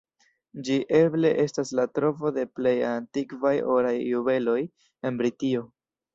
[0.69, 4.59] Ĝi eble estas la trovo de plej antikvaj oraj juveloj
[5.11, 5.65] en Britio.